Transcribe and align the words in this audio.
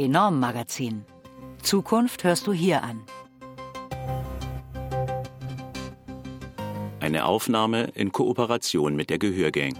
Enorm 0.00 0.40
Magazin. 0.40 1.04
Zukunft 1.62 2.24
hörst 2.24 2.46
du 2.46 2.54
hier 2.54 2.82
an. 2.82 3.02
Eine 7.00 7.26
Aufnahme 7.26 7.90
in 7.94 8.10
Kooperation 8.10 8.96
mit 8.96 9.10
der 9.10 9.18
Gehörgang. 9.18 9.74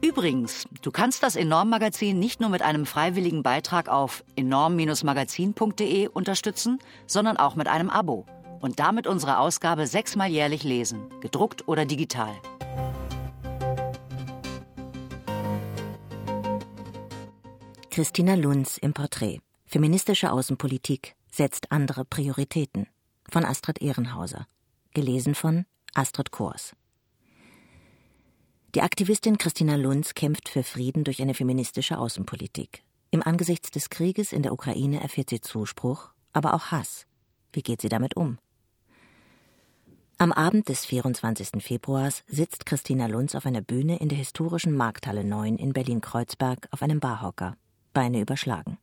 Übrigens, 0.00 0.66
du 0.80 0.90
kannst 0.90 1.22
das 1.22 1.36
Enorm-Magazin 1.36 2.18
nicht 2.18 2.40
nur 2.40 2.48
mit 2.48 2.62
einem 2.62 2.86
freiwilligen 2.86 3.42
Beitrag 3.42 3.90
auf 3.90 4.24
enorm-magazin.de 4.36 6.08
unterstützen, 6.08 6.78
sondern 7.06 7.36
auch 7.36 7.54
mit 7.54 7.68
einem 7.68 7.90
Abo 7.90 8.24
und 8.62 8.80
damit 8.80 9.06
unsere 9.06 9.40
Ausgabe 9.40 9.86
sechsmal 9.86 10.30
jährlich 10.30 10.64
lesen, 10.64 11.10
gedruckt 11.20 11.68
oder 11.68 11.84
digital. 11.84 12.32
Christina 17.96 18.34
Lunz 18.34 18.76
im 18.76 18.92
Porträt. 18.92 19.40
Feministische 19.64 20.30
Außenpolitik 20.30 21.16
setzt 21.32 21.72
andere 21.72 22.04
Prioritäten. 22.04 22.88
Von 23.26 23.42
Astrid 23.42 23.80
Ehrenhauser. 23.80 24.46
Gelesen 24.92 25.34
von 25.34 25.64
Astrid 25.94 26.30
Kors. 26.30 26.76
Die 28.74 28.82
Aktivistin 28.82 29.38
Christina 29.38 29.76
Lunz 29.76 30.12
kämpft 30.12 30.50
für 30.50 30.62
Frieden 30.62 31.04
durch 31.04 31.22
eine 31.22 31.32
feministische 31.32 31.96
Außenpolitik. 31.96 32.82
Im 33.12 33.22
Angesichts 33.22 33.70
des 33.70 33.88
Krieges 33.88 34.34
in 34.34 34.42
der 34.42 34.52
Ukraine 34.52 35.00
erfährt 35.00 35.30
sie 35.30 35.40
Zuspruch, 35.40 36.10
aber 36.34 36.52
auch 36.52 36.66
Hass. 36.66 37.06
Wie 37.54 37.62
geht 37.62 37.80
sie 37.80 37.88
damit 37.88 38.14
um? 38.14 38.36
Am 40.18 40.32
Abend 40.32 40.68
des 40.68 40.84
24. 40.84 41.62
Februars 41.62 42.24
sitzt 42.26 42.66
Christina 42.66 43.06
Lunz 43.06 43.34
auf 43.34 43.46
einer 43.46 43.62
Bühne 43.62 43.96
in 44.00 44.10
der 44.10 44.18
historischen 44.18 44.76
Markthalle 44.76 45.24
9 45.24 45.56
in 45.56 45.72
Berlin-Kreuzberg 45.72 46.68
auf 46.72 46.82
einem 46.82 47.00
Barhocker. 47.00 47.56
Beine 47.96 48.20
überschlagen. 48.20 48.76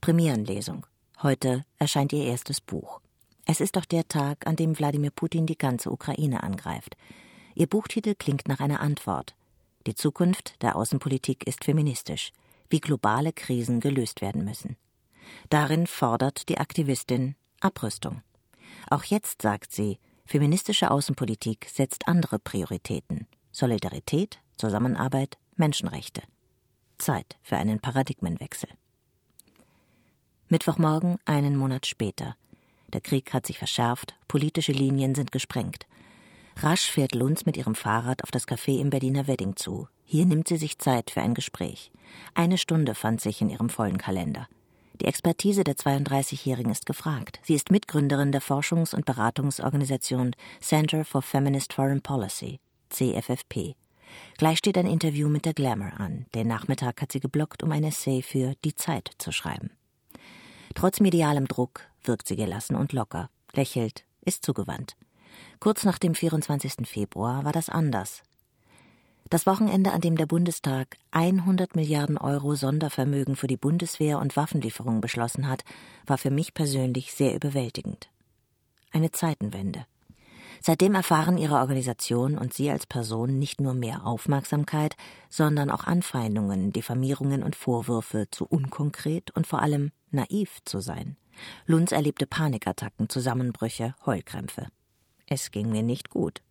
Premierenlesung. 0.00 0.86
Heute 1.22 1.66
erscheint 1.78 2.14
ihr 2.14 2.24
erstes 2.24 2.62
Buch. 2.62 3.02
Es 3.44 3.60
ist 3.60 3.76
auch 3.76 3.84
der 3.84 4.08
Tag, 4.08 4.46
an 4.46 4.56
dem 4.56 4.78
Wladimir 4.78 5.10
Putin 5.10 5.44
die 5.44 5.58
ganze 5.58 5.90
Ukraine 5.90 6.42
angreift. 6.42 6.96
Ihr 7.54 7.66
Buchtitel 7.66 8.14
klingt 8.14 8.48
nach 8.48 8.60
einer 8.60 8.80
Antwort. 8.80 9.34
Die 9.86 9.94
Zukunft 9.94 10.54
der 10.62 10.76
Außenpolitik 10.76 11.46
ist 11.46 11.64
feministisch, 11.64 12.32
wie 12.70 12.80
globale 12.80 13.34
Krisen 13.34 13.80
gelöst 13.80 14.22
werden 14.22 14.42
müssen. 14.42 14.78
Darin 15.50 15.86
fordert 15.86 16.48
die 16.48 16.56
Aktivistin 16.56 17.34
Abrüstung. 17.60 18.22
Auch 18.88 19.04
jetzt 19.04 19.42
sagt 19.42 19.70
sie, 19.70 19.98
feministische 20.24 20.90
Außenpolitik 20.90 21.66
setzt 21.70 22.08
andere 22.08 22.38
Prioritäten 22.38 23.26
Solidarität, 23.52 24.38
Zusammenarbeit, 24.56 25.36
Menschenrechte. 25.56 26.22
Zeit 26.98 27.36
für 27.42 27.56
einen 27.56 27.80
Paradigmenwechsel. 27.80 28.68
Mittwochmorgen, 30.48 31.18
einen 31.24 31.56
Monat 31.56 31.86
später. 31.86 32.36
Der 32.92 33.00
Krieg 33.00 33.32
hat 33.32 33.46
sich 33.46 33.58
verschärft, 33.58 34.14
politische 34.28 34.72
Linien 34.72 35.14
sind 35.14 35.32
gesprengt. 35.32 35.86
Rasch 36.58 36.90
fährt 36.90 37.14
Lunz 37.14 37.44
mit 37.44 37.56
ihrem 37.56 37.74
Fahrrad 37.74 38.22
auf 38.22 38.30
das 38.30 38.46
Café 38.48 38.80
im 38.80 38.90
Berliner 38.90 39.26
Wedding 39.26 39.56
zu. 39.56 39.88
Hier 40.04 40.24
nimmt 40.24 40.48
sie 40.48 40.56
sich 40.56 40.78
Zeit 40.78 41.10
für 41.10 41.20
ein 41.20 41.34
Gespräch. 41.34 41.90
Eine 42.34 42.58
Stunde 42.58 42.94
fand 42.94 43.20
sich 43.20 43.40
in 43.40 43.50
ihrem 43.50 43.68
vollen 43.68 43.98
Kalender. 43.98 44.48
Die 45.00 45.04
Expertise 45.04 45.64
der 45.64 45.74
32-Jährigen 45.74 46.72
ist 46.72 46.86
gefragt. 46.86 47.40
Sie 47.42 47.54
ist 47.54 47.70
Mitgründerin 47.70 48.32
der 48.32 48.40
Forschungs- 48.40 48.94
und 48.94 49.04
Beratungsorganisation 49.04 50.34
Center 50.60 51.04
for 51.04 51.20
Feminist 51.20 51.74
Foreign 51.74 52.00
Policy, 52.00 52.60
CFFP. 52.88 53.74
Gleich 54.38 54.58
steht 54.58 54.78
ein 54.78 54.86
Interview 54.86 55.28
mit 55.28 55.44
der 55.44 55.54
Glamour 55.54 55.92
an. 55.98 56.26
Den 56.34 56.48
Nachmittag 56.48 57.00
hat 57.00 57.12
sie 57.12 57.20
geblockt, 57.20 57.62
um 57.62 57.72
ein 57.72 57.84
Essay 57.84 58.22
für 58.22 58.54
Die 58.64 58.74
Zeit 58.74 59.10
zu 59.18 59.32
schreiben. 59.32 59.70
Trotz 60.74 61.00
medialem 61.00 61.48
Druck 61.48 61.82
wirkt 62.04 62.28
sie 62.28 62.36
gelassen 62.36 62.76
und 62.76 62.92
locker, 62.92 63.30
lächelt, 63.54 64.04
ist 64.22 64.44
zugewandt. 64.44 64.96
Kurz 65.60 65.84
nach 65.84 65.98
dem 65.98 66.14
24. 66.14 66.86
Februar 66.86 67.44
war 67.44 67.52
das 67.52 67.68
anders. 67.68 68.22
Das 69.28 69.44
Wochenende, 69.46 69.92
an 69.92 70.00
dem 70.00 70.16
der 70.16 70.26
Bundestag 70.26 70.98
100 71.10 71.74
Milliarden 71.74 72.16
Euro 72.16 72.54
Sondervermögen 72.54 73.34
für 73.34 73.48
die 73.48 73.56
Bundeswehr 73.56 74.20
und 74.20 74.36
Waffenlieferungen 74.36 75.00
beschlossen 75.00 75.48
hat, 75.48 75.64
war 76.06 76.16
für 76.16 76.30
mich 76.30 76.54
persönlich 76.54 77.12
sehr 77.12 77.34
überwältigend. 77.34 78.08
Eine 78.92 79.10
Zeitenwende. 79.10 79.84
Seitdem 80.66 80.96
erfahren 80.96 81.38
ihre 81.38 81.58
Organisation 81.58 82.36
und 82.36 82.52
sie 82.52 82.72
als 82.72 82.86
Person 82.86 83.38
nicht 83.38 83.60
nur 83.60 83.72
mehr 83.72 84.04
Aufmerksamkeit, 84.04 84.96
sondern 85.30 85.70
auch 85.70 85.84
Anfeindungen, 85.84 86.72
Diffamierungen 86.72 87.44
und 87.44 87.54
Vorwürfe, 87.54 88.26
zu 88.32 88.46
unkonkret 88.46 89.30
und 89.30 89.46
vor 89.46 89.62
allem 89.62 89.92
naiv 90.10 90.58
zu 90.64 90.80
sein. 90.80 91.16
Lunz 91.66 91.92
erlebte 91.92 92.26
Panikattacken, 92.26 93.08
Zusammenbrüche, 93.08 93.94
Heulkrämpfe. 94.06 94.66
Es 95.28 95.52
ging 95.52 95.70
mir 95.70 95.84
nicht 95.84 96.10
gut. 96.10 96.42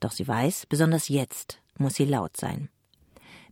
Doch 0.00 0.10
sie 0.10 0.26
weiß, 0.26 0.66
besonders 0.66 1.06
jetzt 1.06 1.60
muss 1.76 1.94
sie 1.94 2.06
laut 2.06 2.36
sein. 2.36 2.68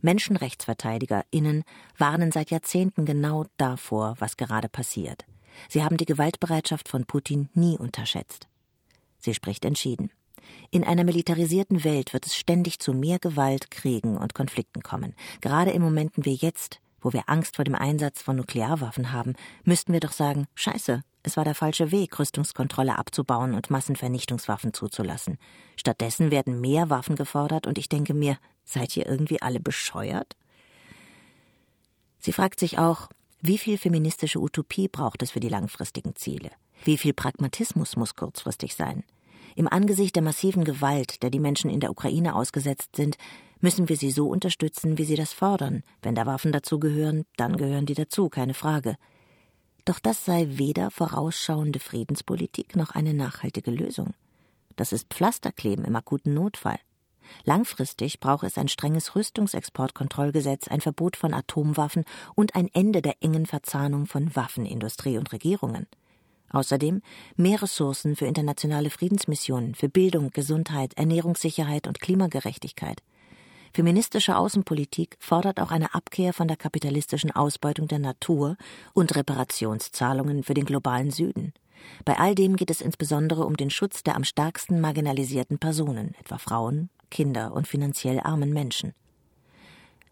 MenschenrechtsverteidigerInnen 0.01 1.63
warnen 1.97 2.33
seit 2.33 2.51
Jahrzehnten 2.51 3.05
genau 3.05 3.45
davor, 3.55 4.15
was 4.19 4.35
gerade 4.35 4.67
passiert. 4.67 5.23
Sie 5.69 5.81
haben 5.81 5.95
die 5.95 6.05
Gewaltbereitschaft 6.05 6.89
von 6.89 7.05
Putin 7.05 7.47
nie 7.53 7.77
unterschätzt. 7.77 8.49
Sie 9.19 9.33
spricht 9.33 9.65
entschieden. 9.65 10.11
In 10.71 10.83
einer 10.83 11.03
militarisierten 11.03 11.83
Welt 11.83 12.13
wird 12.13 12.25
es 12.25 12.35
ständig 12.35 12.79
zu 12.79 12.93
mehr 12.93 13.19
Gewalt, 13.19 13.71
Kriegen 13.71 14.17
und 14.17 14.33
Konflikten 14.33 14.81
kommen. 14.81 15.13
Gerade 15.41 15.71
in 15.71 15.81
Momenten 15.81 16.25
wie 16.25 16.35
jetzt, 16.35 16.79
wo 17.01 17.13
wir 17.13 17.23
Angst 17.27 17.55
vor 17.55 17.65
dem 17.65 17.75
Einsatz 17.75 18.21
von 18.21 18.35
Nuklearwaffen 18.35 19.11
haben, 19.11 19.33
müssten 19.63 19.93
wir 19.93 19.99
doch 19.99 20.11
sagen, 20.11 20.47
scheiße, 20.55 21.03
es 21.23 21.35
war 21.35 21.43
der 21.43 21.55
falsche 21.55 21.91
Weg, 21.91 22.17
Rüstungskontrolle 22.17 22.97
abzubauen 22.97 23.53
und 23.53 23.69
Massenvernichtungswaffen 23.69 24.73
zuzulassen. 24.73 25.37
Stattdessen 25.75 26.31
werden 26.31 26.61
mehr 26.61 26.89
Waffen 26.89 27.15
gefordert 27.15 27.67
und 27.67 27.77
ich 27.77 27.89
denke 27.89 28.13
mir, 28.13 28.37
seid 28.63 28.95
ihr 28.95 29.05
irgendwie 29.05 29.41
alle 29.41 29.59
bescheuert? 29.59 30.37
Sie 32.19 32.33
fragt 32.33 32.59
sich 32.59 32.77
auch, 32.77 33.09
wie 33.41 33.57
viel 33.57 33.77
feministische 33.77 34.39
Utopie 34.39 34.87
braucht 34.87 35.21
es 35.21 35.31
für 35.31 35.39
die 35.39 35.49
langfristigen 35.49 36.15
Ziele? 36.15 36.49
Wie 36.83 36.97
viel 36.97 37.13
Pragmatismus 37.13 37.95
muss 37.95 38.15
kurzfristig 38.15 38.75
sein? 38.75 39.03
Im 39.55 39.67
Angesicht 39.67 40.15
der 40.15 40.23
massiven 40.23 40.63
Gewalt, 40.63 41.23
der 41.23 41.31
die 41.31 41.39
Menschen 41.39 41.69
in 41.69 41.79
der 41.79 41.91
Ukraine 41.91 42.35
ausgesetzt 42.35 42.95
sind, 42.95 43.17
müssen 43.59 43.89
wir 43.89 43.97
sie 43.97 44.11
so 44.11 44.27
unterstützen, 44.27 44.97
wie 44.97 45.05
sie 45.05 45.15
das 45.15 45.33
fordern. 45.33 45.83
Wenn 46.01 46.15
da 46.15 46.25
Waffen 46.25 46.51
dazugehören, 46.51 47.25
dann 47.37 47.57
gehören 47.57 47.87
die 47.87 47.95
dazu, 47.95 48.29
keine 48.29 48.53
Frage. 48.53 48.97
Doch 49.85 49.99
das 49.99 50.25
sei 50.25 50.47
weder 50.51 50.91
vorausschauende 50.91 51.79
Friedenspolitik 51.79 52.75
noch 52.75 52.91
eine 52.91 53.13
nachhaltige 53.13 53.71
Lösung. 53.71 54.13
Das 54.75 54.91
ist 54.91 55.07
Pflasterkleben 55.09 55.85
im 55.85 55.95
akuten 55.95 56.33
Notfall. 56.33 56.77
Langfristig 57.43 58.19
braucht 58.19 58.43
es 58.43 58.57
ein 58.57 58.67
strenges 58.67 59.15
Rüstungsexportkontrollgesetz, 59.15 60.67
ein 60.67 60.81
Verbot 60.81 61.17
von 61.17 61.33
Atomwaffen 61.33 62.05
und 62.35 62.55
ein 62.55 62.69
Ende 62.73 63.01
der 63.01 63.15
engen 63.21 63.45
Verzahnung 63.45 64.05
von 64.05 64.35
Waffenindustrie 64.35 65.17
und 65.17 65.31
Regierungen. 65.31 65.87
Außerdem 66.49 67.01
mehr 67.35 67.61
Ressourcen 67.61 68.15
für 68.15 68.25
internationale 68.25 68.89
Friedensmissionen, 68.89 69.75
für 69.75 69.89
Bildung, 69.89 70.31
Gesundheit, 70.31 70.93
Ernährungssicherheit 70.95 71.87
und 71.87 71.99
Klimagerechtigkeit. 71.99 73.01
Feministische 73.73 74.37
Außenpolitik 74.37 75.17
fordert 75.19 75.59
auch 75.59 75.71
eine 75.71 75.93
Abkehr 75.93 76.33
von 76.33 76.47
der 76.47 76.57
kapitalistischen 76.57 77.31
Ausbeutung 77.31 77.87
der 77.87 77.99
Natur 77.99 78.57
und 78.93 79.15
Reparationszahlungen 79.15 80.43
für 80.43 80.53
den 80.53 80.65
globalen 80.65 81.11
Süden. 81.11 81.53
Bei 82.05 82.17
all 82.17 82.33
dem 82.33 82.55
geht 82.55 82.71
es 82.71 82.81
insbesondere 82.81 83.45
um 83.45 83.55
den 83.55 83.69
Schutz 83.69 84.03
der 84.03 84.15
am 84.15 84.23
stärksten 84.23 84.81
marginalisierten 84.81 85.59
Personen, 85.59 86.15
etwa 86.19 86.37
Frauen, 86.37 86.89
Kinder 87.11 87.53
und 87.53 87.67
finanziell 87.67 88.19
armen 88.19 88.51
Menschen. 88.51 88.93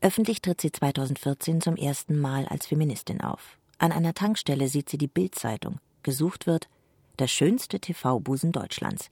Öffentlich 0.02 0.42
tritt 0.42 0.62
sie 0.62 0.72
2014 0.72 1.62
zum 1.62 1.76
ersten 1.76 2.20
Mal 2.20 2.46
als 2.46 2.68
Feministin 2.68 3.22
auf. 3.22 3.58
An 3.80 3.92
einer 3.92 4.14
Tankstelle 4.14 4.68
sieht 4.68 4.90
sie 4.90 4.98
die 4.98 5.08
Bildzeitung 5.08 5.80
gesucht 6.06 6.48
wird, 6.48 6.70
der 7.20 7.28
schönste 7.28 7.82
TV-Busen 7.82 8.54
Deutschlands. 8.54 9.10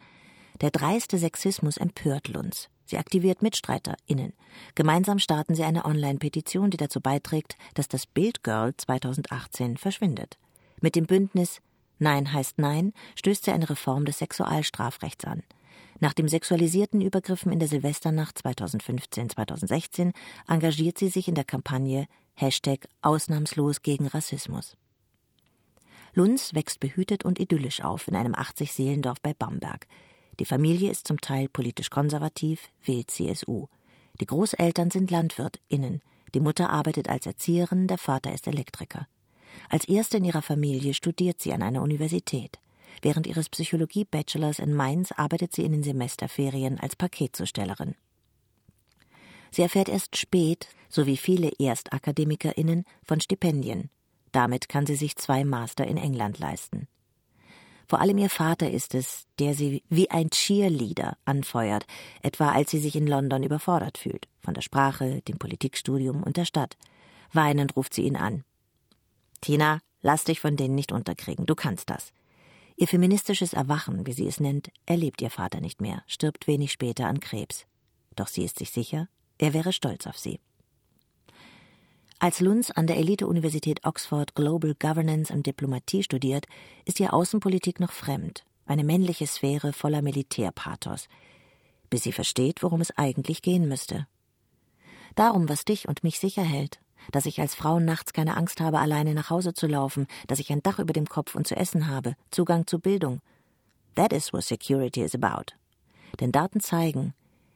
Der 0.61 0.71
dreiste 0.71 1.17
Sexismus 1.17 1.75
empört 1.75 2.29
Lunz. 2.29 2.69
Sie 2.85 2.97
aktiviert 2.97 3.41
MitstreiterInnen. 3.41 4.33
Gemeinsam 4.75 5.19
starten 5.19 5.55
sie 5.55 5.63
eine 5.63 5.83
Online-Petition, 5.83 6.69
die 6.69 6.77
dazu 6.77 7.01
beiträgt, 7.01 7.57
dass 7.73 7.87
das 7.89 8.05
Bild 8.05 8.43
Girl 8.43 8.73
2018 8.77 9.77
verschwindet. 9.77 10.37
Mit 10.79 10.95
dem 10.95 11.05
Bündnis 11.05 11.59
Nein 11.99 12.31
heißt 12.31 12.59
Nein 12.59 12.93
stößt 13.15 13.45
sie 13.45 13.51
eine 13.51 13.69
Reform 13.69 14.05
des 14.05 14.19
Sexualstrafrechts 14.19 15.25
an. 15.25 15.43
Nach 15.99 16.13
den 16.13 16.27
sexualisierten 16.27 17.01
Übergriffen 17.01 17.51
in 17.51 17.59
der 17.59 17.67
Silvesternacht 17.67 18.37
2015-2016 18.45 20.11
engagiert 20.47 20.97
sie 20.97 21.07
sich 21.07 21.27
in 21.27 21.35
der 21.35 21.45
Kampagne 21.45 22.07
Hashtag 22.35 22.87
Ausnahmslos 23.01 23.81
gegen 23.81 24.07
Rassismus. 24.07 24.75
Lunz 26.15 26.53
wächst 26.53 26.79
behütet 26.79 27.25
und 27.25 27.39
idyllisch 27.39 27.81
auf 27.81 28.07
in 28.07 28.15
einem 28.15 28.33
80-Seelendorf 28.33 29.17
bei 29.21 29.33
Bamberg. 29.33 29.87
Die 30.39 30.45
Familie 30.45 30.91
ist 30.91 31.07
zum 31.07 31.19
Teil 31.19 31.49
politisch 31.49 31.89
konservativ, 31.89 32.69
wählt 32.83 33.09
CSU. 33.09 33.67
Die 34.19 34.25
Großeltern 34.25 34.91
sind 34.91 35.09
LandwirtInnen. 35.09 36.01
Die 36.33 36.39
Mutter 36.39 36.69
arbeitet 36.69 37.09
als 37.09 37.25
Erzieherin, 37.25 37.87
der 37.87 37.97
Vater 37.97 38.33
ist 38.33 38.47
Elektriker. 38.47 39.07
Als 39.69 39.87
erste 39.87 40.17
in 40.17 40.25
ihrer 40.25 40.41
Familie 40.41 40.93
studiert 40.93 41.41
sie 41.41 41.53
an 41.53 41.61
einer 41.61 41.81
Universität. 41.81 42.59
Während 43.01 43.27
ihres 43.27 43.49
Psychologie-Bachelors 43.49 44.59
in 44.59 44.73
Mainz 44.73 45.11
arbeitet 45.11 45.53
sie 45.53 45.63
in 45.63 45.71
den 45.71 45.83
Semesterferien 45.83 46.79
als 46.79 46.95
Paketzustellerin. 46.95 47.95
Sie 49.51 49.61
erfährt 49.61 49.89
erst 49.89 50.17
spät, 50.17 50.67
so 50.89 51.05
wie 51.05 51.17
viele 51.17 51.51
ErstakademikerInnen, 51.59 52.85
von 53.03 53.19
Stipendien. 53.19 53.89
Damit 54.33 54.67
kann 54.67 54.85
sie 54.85 54.95
sich 54.95 55.15
zwei 55.15 55.45
Master 55.45 55.87
in 55.87 55.95
England 55.95 56.39
leisten. 56.39 56.87
Vor 57.87 58.01
allem 58.01 58.17
ihr 58.17 58.29
Vater 58.29 58.71
ist 58.71 58.95
es, 58.95 59.27
der 59.39 59.53
sie 59.53 59.83
wie 59.89 60.09
ein 60.09 60.29
Cheerleader 60.31 61.17
anfeuert, 61.25 61.85
etwa 62.21 62.51
als 62.51 62.71
sie 62.71 62.79
sich 62.79 62.95
in 62.95 63.07
London 63.07 63.43
überfordert 63.43 63.97
fühlt, 63.97 64.27
von 64.41 64.53
der 64.53 64.61
Sprache, 64.61 65.21
dem 65.27 65.37
Politikstudium 65.37 66.23
und 66.23 66.37
der 66.37 66.45
Stadt. 66.45 66.75
Weinend 67.31 67.75
ruft 67.75 67.93
sie 67.93 68.03
ihn 68.03 68.15
an. 68.15 68.43
Tina, 69.41 69.79
lass 70.01 70.23
dich 70.23 70.39
von 70.39 70.55
denen 70.55 70.75
nicht 70.75 70.91
unterkriegen, 70.91 71.45
du 71.45 71.55
kannst 71.55 71.89
das. 71.89 72.11
Ihr 72.75 72.87
feministisches 72.87 73.53
Erwachen, 73.53 74.07
wie 74.07 74.13
sie 74.13 74.27
es 74.27 74.39
nennt, 74.39 74.71
erlebt 74.87 75.21
ihr 75.21 75.29
Vater 75.29 75.61
nicht 75.61 75.79
mehr, 75.79 76.01
stirbt 76.07 76.47
wenig 76.47 76.71
später 76.71 77.05
an 77.05 77.19
Krebs. 77.19 77.67
Doch 78.15 78.27
sie 78.27 78.43
ist 78.43 78.57
sich 78.57 78.71
sicher, 78.71 79.09
er 79.37 79.53
wäre 79.53 79.73
stolz 79.73 80.07
auf 80.07 80.17
sie. 80.17 80.39
Als 82.23 82.39
Lunz 82.39 82.71
an 82.71 82.87
der 82.87 82.95
Elite-Universität 82.95 83.81
Oxford 83.83 84.33
Global 84.33 84.75
Governance 84.79 85.33
und 85.33 85.45
Diplomatie 85.45 86.03
studiert, 86.03 86.45
ist 86.85 87.01
ihr 87.01 87.13
Außenpolitik 87.13 87.81
noch 87.81 87.91
fremd, 87.91 88.45
eine 88.65 88.85
männliche 88.85 89.27
Sphäre 89.27 89.73
voller 89.73 90.01
Militärpathos, 90.01 91.09
bis 91.89 92.03
sie 92.03 92.13
versteht, 92.13 92.63
worum 92.63 92.79
es 92.79 92.97
eigentlich 92.97 93.41
gehen 93.41 93.67
müsste. 93.67 94.07
Darum, 95.15 95.49
was 95.49 95.65
dich 95.65 95.89
und 95.89 96.05
mich 96.05 96.17
sicher 96.17 96.43
hält, 96.43 96.79
dass 97.11 97.25
ich 97.25 97.41
als 97.41 97.55
Frau 97.55 97.81
nachts 97.81 98.13
keine 98.13 98.37
Angst 98.37 98.61
habe, 98.61 98.79
alleine 98.79 99.13
nach 99.15 99.29
Hause 99.29 99.53
zu 99.53 99.67
laufen, 99.67 100.07
dass 100.27 100.39
ich 100.39 100.49
ein 100.49 100.63
Dach 100.63 100.79
über 100.79 100.93
dem 100.93 101.09
Kopf 101.09 101.35
und 101.35 101.45
zu 101.45 101.57
essen 101.57 101.89
habe, 101.89 102.15
Zugang 102.31 102.67
zu 102.67 102.79
Bildung. 102.79 103.19
That 103.95 104.13
is 104.13 104.31
what 104.31 104.45
security 104.45 105.01
is 105.01 105.13
about. 105.13 105.55
Denn 106.21 106.31
Daten 106.31 106.61
zeigen, 106.61 107.13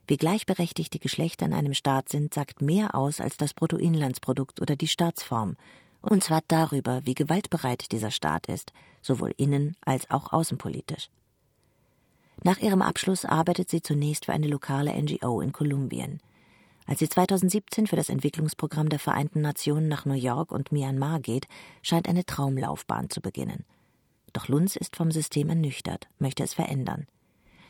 wie 0.08 0.18
gleichberechtigt 0.18 0.94
die 0.94 1.00
Geschlechter 1.00 1.46
in 1.46 1.54
einem 1.54 1.74
Staat 1.74 2.10
sind, 2.10 2.34
sagt 2.34 2.62
mehr 2.62 2.96
aus 2.96 3.20
als 3.20 3.38
das 3.38 3.54
Bruttoinlandsprodukt 3.54 4.62
oder 4.62 4.76
die 4.76 4.88
Staatsform, 4.88 5.56
und 6.02 6.24
zwar 6.24 6.42
darüber, 6.48 7.02
wie 7.06 7.16
gewaltbereit 7.16 7.92
dieser 7.92 8.12
Staat 8.12 8.48
ist, 8.48 8.72
sowohl 9.02 9.34
innen 9.38 9.76
als 9.82 10.10
auch 10.10 10.32
außenpolitisch. 10.32 11.10
Nach 12.44 12.60
ihrem 12.60 12.82
Abschluss 12.82 13.26
arbeitet 13.26 13.70
sie 13.70 13.82
zunächst 13.82 14.26
für 14.26 14.34
eine 14.34 14.48
lokale 14.48 14.94
NGO 14.94 15.42
in 15.42 15.52
Kolumbien. 15.52 16.22
Als 16.86 17.00
sie 17.00 17.10
2017 17.10 17.88
für 17.88 17.98
das 17.98 18.10
Entwicklungsprogramm 18.10 18.88
der 18.90 19.00
Vereinten 19.00 19.42
Nationen 19.42 19.90
nach 19.90 20.06
New 20.06 20.14
York 20.14 20.52
und 20.52 20.72
Myanmar 20.72 21.20
geht, 21.20 21.48
scheint 21.82 22.08
eine 22.08 22.26
Traumlaufbahn 22.26 23.10
zu 23.10 23.20
beginnen. 23.20 23.66
Doch 24.32 24.48
Lunz 24.48 24.76
ist 24.76 24.96
vom 24.96 25.12
System 25.12 25.50
ernüchtert, 25.50 26.08
möchte 26.20 26.44
es 26.44 26.54
verändern. 26.54 27.08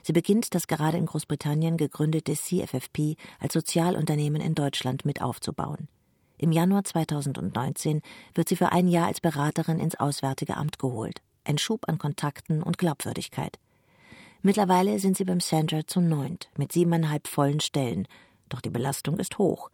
Sie 0.08 0.14
beginnt 0.14 0.56
das 0.56 0.68
gerade 0.68 0.98
in 0.98 1.06
Großbritannien 1.06 1.76
gegründete 1.76 2.34
CFFP 2.34 3.18
als 3.42 3.52
Sozialunternehmen 3.52 4.42
in 4.42 4.56
Deutschland 4.56 5.04
mit 5.04 5.22
aufzubauen. 5.22 5.90
Im 6.38 6.54
Januar 6.54 6.86
2019 6.86 8.02
wird 8.34 8.48
sie 8.48 8.56
für 8.56 8.72
ein 8.72 8.88
Jahr 8.88 9.08
als 9.08 9.20
Beraterin 9.20 9.82
ins 9.82 10.00
Auswärtige 10.00 10.56
Amt 10.56 10.80
geholt. 10.80 11.22
Ein 11.44 11.58
Schub 11.58 11.90
an 11.90 11.98
Kontakten 11.98 12.64
und 12.64 12.78
Glaubwürdigkeit. 12.78 13.60
Mittlerweile 14.42 14.98
sind 15.00 15.18
sie 15.18 15.26
beim 15.26 15.42
Center 15.42 15.86
zu 15.86 16.00
neunt, 16.00 16.48
mit 16.56 16.72
siebeneinhalb 16.72 17.28
vollen 17.28 17.60
Stellen. 17.60 18.08
Doch 18.48 18.62
die 18.62 18.70
Belastung 18.70 19.20
ist 19.20 19.38
hoch. 19.38 19.70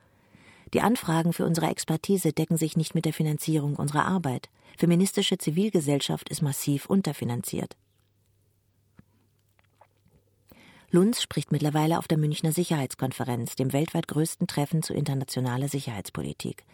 Die 0.74 0.81
Anfragen 0.81 1.33
für 1.33 1.45
unsere 1.45 1.68
Expertise 1.68 2.33
decken 2.33 2.57
sich 2.57 2.75
nicht 2.75 2.95
mit 2.95 3.06
der 3.06 3.13
Finanzierung 3.13 3.75
unserer 3.75 4.06
Arbeit. 4.06 4.50
Feministische 4.80 5.38
Zivilgesellschaft 5.38 6.27
ist 6.30 6.41
massiv 6.41 6.88
unterfinanziert. 6.88 7.75
Lunz 10.95 11.24
spricht 11.24 11.51
mittlerweile 11.51 11.98
auf 11.98 12.07
der 12.07 12.19
Münchner 12.19 12.51
Sicherheitskonferenz, 12.51 13.56
dem 13.56 13.74
weltweit 13.74 14.07
größten 14.07 14.45
Treffen 14.45 14.84
zu 14.84 14.94
internationaler 14.94 15.68
Sicherheitspolitik. 15.68 16.66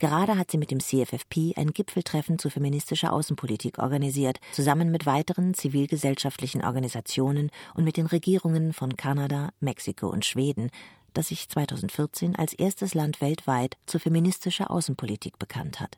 Gerade 0.00 0.36
hat 0.36 0.50
sie 0.50 0.58
mit 0.58 0.72
dem 0.72 0.80
CFFP 0.80 1.54
ein 1.54 1.72
Gipfeltreffen 1.72 2.40
zu 2.40 2.50
feministischer 2.50 3.12
Außenpolitik 3.12 3.78
organisiert, 3.78 4.40
zusammen 4.50 4.90
mit 4.90 5.06
weiteren 5.06 5.54
zivilgesellschaftlichen 5.54 6.64
Organisationen 6.64 7.50
und 7.76 7.84
mit 7.84 7.96
den 7.96 8.06
Regierungen 8.06 8.72
von 8.72 8.96
Kanada, 8.96 9.50
Mexiko 9.60 10.08
und 10.08 10.24
Schweden, 10.24 10.72
das 11.14 11.28
sich 11.28 11.48
2014 11.48 12.34
als 12.34 12.54
erstes 12.54 12.94
Land 12.94 13.20
weltweit 13.20 13.76
zu 13.86 14.00
feministischer 14.00 14.68
Außenpolitik 14.72 15.38
bekannt 15.38 15.78
hat. 15.78 15.96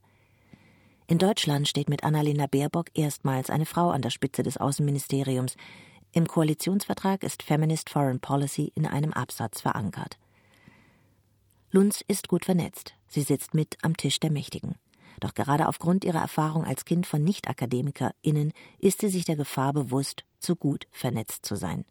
In 1.07 1.17
Deutschland 1.17 1.69
steht 1.69 1.89
mit 1.89 2.05
Annalena 2.05 2.47
Baerbock 2.49 2.89
erstmals 2.93 3.49
eine 3.49 3.67
Frau 3.67 3.89
an 3.91 4.03
der 4.03 4.11
Spitze 4.11 4.43
des 4.43 4.59
Außenministeriums, 4.59 5.57
im 6.15 6.29
Koalitionsvertrag 6.29 7.23
ist 7.23 7.43
Feminist 7.43 7.89
Foreign 7.89 8.21
Policy 8.21 8.71
in 8.75 8.87
einem 8.87 9.15
Absatz 9.15 9.63
verankert. 9.63 10.19
Lunz 11.71 12.05
ist 12.07 12.29
gut 12.29 12.45
vernetzt. 12.45 12.95
Sie 13.09 13.23
sitzt 13.23 13.55
mit 13.55 13.79
am 13.81 13.97
Tisch 13.97 14.21
der 14.21 14.31
Mächtigen. 14.31 14.75
Doch 15.21 15.33
gerade 15.33 15.69
aufgrund 15.69 16.05
ihrer 16.05 16.21
Erfahrung 16.21 16.67
als 16.67 16.85
Kind 16.85 17.07
von 17.07 17.25
Nicht-AkademikerInnen 17.25 18.53
ist 18.79 19.01
sie 19.01 19.09
sich 19.09 19.25
der 19.25 19.37
Gefahr 19.37 19.73
bewusst, 19.73 20.25
zu 20.39 20.55
gut 20.55 20.87
vernetzt 20.91 21.47
zu 21.47 21.57
sein. 21.57 21.87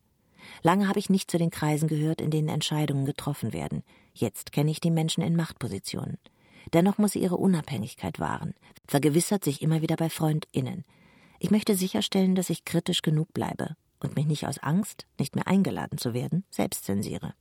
Lange 0.61 0.87
habe 0.87 0.99
ich 0.99 1.09
nicht 1.09 1.31
zu 1.31 1.39
den 1.39 1.49
Kreisen 1.49 1.87
gehört, 1.87 2.21
in 2.21 2.29
denen 2.29 2.49
Entscheidungen 2.49 3.05
getroffen 3.05 3.53
werden. 3.53 3.83
Jetzt 4.13 4.51
kenne 4.51 4.69
ich 4.69 4.81
die 4.81 4.91
Menschen 4.91 5.23
in 5.23 5.35
Machtpositionen. 5.35 6.19
Dennoch 6.73 6.99
muss 6.99 7.13
sie 7.13 7.19
ihre 7.21 7.37
Unabhängigkeit 7.37 8.19
wahren, 8.19 8.53
vergewissert 8.87 9.43
sich 9.43 9.63
immer 9.63 9.81
wieder 9.81 9.95
bei 9.95 10.09
FreundInnen. 10.09 10.85
Ich 11.39 11.49
möchte 11.49 11.75
sicherstellen, 11.75 12.35
dass 12.35 12.51
ich 12.51 12.65
kritisch 12.65 13.01
genug 13.01 13.33
bleibe 13.33 13.75
und 14.03 14.15
mich 14.15 14.25
nicht 14.25 14.47
aus 14.47 14.59
Angst, 14.59 15.05
nicht 15.19 15.35
mehr 15.35 15.47
eingeladen 15.47 15.97
zu 15.97 16.13
werden, 16.13 16.43
selbst 16.49 16.85
zensiere. 16.85 17.33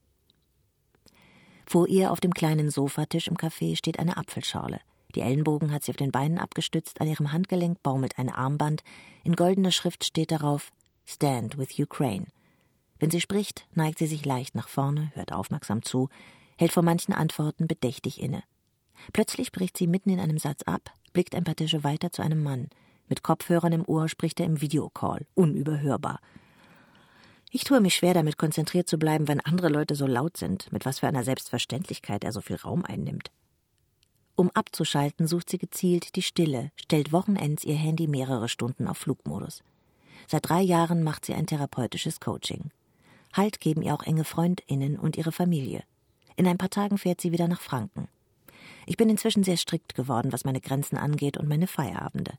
Vor 1.65 1.87
ihr 1.87 2.11
auf 2.11 2.19
dem 2.19 2.33
kleinen 2.33 2.69
Sofatisch 2.69 3.27
im 3.27 3.37
Café 3.37 3.77
steht 3.77 3.99
eine 3.99 4.17
Apfelschorle. 4.17 4.79
Die 5.15 5.21
Ellenbogen 5.21 5.71
hat 5.71 5.83
sie 5.83 5.91
auf 5.91 5.97
den 5.97 6.11
Beinen 6.11 6.37
abgestützt, 6.37 7.01
an 7.01 7.07
ihrem 7.07 7.31
Handgelenk 7.31 7.81
baumelt 7.83 8.17
ein 8.17 8.29
Armband, 8.29 8.83
in 9.23 9.35
goldener 9.35 9.71
Schrift 9.71 10.05
steht 10.05 10.31
darauf 10.31 10.71
Stand 11.05 11.57
with 11.57 11.77
Ukraine. 11.77 12.27
Wenn 12.99 13.11
sie 13.11 13.21
spricht, 13.21 13.67
neigt 13.73 13.99
sie 13.99 14.07
sich 14.07 14.25
leicht 14.25 14.55
nach 14.55 14.67
vorne, 14.67 15.11
hört 15.15 15.33
aufmerksam 15.33 15.81
zu, 15.81 16.09
hält 16.57 16.71
vor 16.71 16.83
manchen 16.83 17.13
Antworten 17.13 17.67
bedächtig 17.67 18.21
inne. 18.21 18.43
Plötzlich 19.13 19.51
bricht 19.51 19.77
sie 19.77 19.87
mitten 19.87 20.11
in 20.11 20.19
einem 20.19 20.37
Satz 20.37 20.63
ab, 20.63 20.91
blickt 21.11 21.35
ein 21.35 21.43
paar 21.43 21.55
Tische 21.55 21.83
weiter 21.83 22.11
zu 22.11 22.21
einem 22.21 22.43
Mann. 22.43 22.69
Mit 23.07 23.23
Kopfhörern 23.23 23.73
im 23.73 23.87
Ohr 23.87 24.07
spricht 24.07 24.39
er 24.39 24.45
im 24.45 24.61
Videocall, 24.61 25.25
unüberhörbar. 25.33 26.19
Ich 27.53 27.65
tue 27.65 27.81
mich 27.81 27.95
schwer 27.95 28.13
damit, 28.13 28.37
konzentriert 28.37 28.87
zu 28.87 28.97
bleiben, 28.97 29.27
wenn 29.27 29.41
andere 29.41 29.67
Leute 29.67 29.95
so 29.95 30.07
laut 30.07 30.37
sind, 30.37 30.71
mit 30.71 30.85
was 30.85 30.99
für 30.99 31.07
einer 31.07 31.25
Selbstverständlichkeit 31.25 32.23
er 32.23 32.31
so 32.31 32.39
viel 32.39 32.55
Raum 32.55 32.85
einnimmt. 32.85 33.29
Um 34.37 34.49
abzuschalten, 34.51 35.27
sucht 35.27 35.49
sie 35.49 35.57
gezielt 35.57 36.15
die 36.15 36.21
Stille, 36.21 36.71
stellt 36.77 37.11
Wochenends 37.11 37.65
ihr 37.65 37.75
Handy 37.75 38.07
mehrere 38.07 38.47
Stunden 38.47 38.87
auf 38.87 38.99
Flugmodus. 38.99 39.63
Seit 40.27 40.47
drei 40.47 40.61
Jahren 40.61 41.03
macht 41.03 41.25
sie 41.25 41.33
ein 41.33 41.45
therapeutisches 41.45 42.21
Coaching. 42.21 42.71
Halt 43.33 43.59
geben 43.59 43.81
ihr 43.81 43.93
auch 43.93 44.03
enge 44.03 44.23
FreundInnen 44.23 44.97
und 44.97 45.17
ihre 45.17 45.33
Familie. 45.33 45.83
In 46.37 46.47
ein 46.47 46.57
paar 46.57 46.69
Tagen 46.69 46.97
fährt 46.97 47.19
sie 47.19 47.33
wieder 47.33 47.49
nach 47.49 47.59
Franken. 47.59 48.07
Ich 48.85 48.95
bin 48.95 49.09
inzwischen 49.09 49.43
sehr 49.43 49.57
strikt 49.57 49.93
geworden, 49.93 50.31
was 50.31 50.45
meine 50.45 50.61
Grenzen 50.61 50.97
angeht 50.97 51.35
und 51.35 51.49
meine 51.49 51.67
Feierabende. 51.67 52.33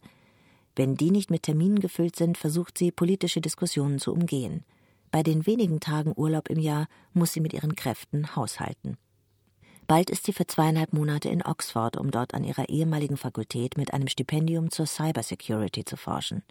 Wenn 0.74 0.96
die 0.96 1.10
nicht 1.10 1.30
mit 1.30 1.42
Terminen 1.42 1.80
gefüllt 1.80 2.16
sind, 2.16 2.38
versucht 2.38 2.78
sie, 2.78 2.90
politische 2.90 3.42
Diskussionen 3.42 3.98
zu 3.98 4.10
umgehen. 4.10 4.64
Bei 5.12 5.22
den 5.22 5.46
wenigen 5.46 5.78
Tagen 5.78 6.14
Urlaub 6.16 6.48
im 6.48 6.58
Jahr 6.58 6.88
muss 7.12 7.34
sie 7.34 7.40
mit 7.40 7.52
ihren 7.52 7.76
Kräften 7.76 8.34
haushalten. 8.34 8.96
Bald 9.86 10.08
ist 10.08 10.24
sie 10.24 10.32
für 10.32 10.46
zweieinhalb 10.46 10.94
Monate 10.94 11.28
in 11.28 11.44
Oxford, 11.44 11.98
um 11.98 12.10
dort 12.10 12.32
an 12.32 12.44
ihrer 12.44 12.70
ehemaligen 12.70 13.18
Fakultät 13.18 13.76
mit 13.76 13.92
einem 13.92 14.08
Stipendium 14.08 14.70
zur 14.70 14.86
Cybersecurity 14.86 15.84
zu 15.84 15.98
forschen. 15.98 16.42